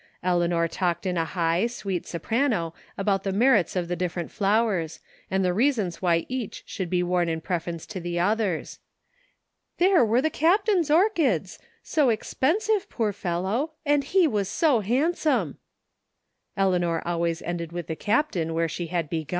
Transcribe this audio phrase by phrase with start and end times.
[0.23, 5.45] Eleanor talked in a high, sweet soprano about the merits of the different flowers, and
[5.45, 8.79] the reasons why each should be worn in preference to the others."
[9.77, 15.59] There were the Captain's orchids— ^so expensive, poor fellow— and he was so handsome!
[16.07, 19.27] *' Eleanor always ended with the Captain where she had begun.